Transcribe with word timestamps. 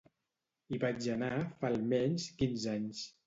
Hi 0.69 0.79
vaig 0.83 1.09
anar 1.15 1.29
fa 1.59 1.69
almenys 1.71 2.25
quinze 2.41 2.73
anys. 2.79 3.05